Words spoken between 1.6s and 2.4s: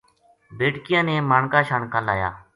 شانکا لایا۔